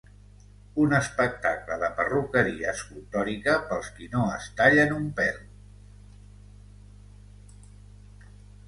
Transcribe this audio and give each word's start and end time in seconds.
Un 0.85 0.93
espectacle 0.99 1.77
de 1.83 1.89
perruqueria 1.99 2.73
escultòrica 2.77 3.55
pels 3.69 3.93
qui 3.99 4.09
no 4.15 4.25
es 4.39 4.49
tallen 4.63 4.97
un 4.97 5.07
pèl. 5.21 5.39